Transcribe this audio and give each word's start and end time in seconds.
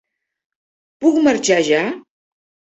Puc 1.05 1.21
marxar 1.29 1.61
ja? 1.71 1.85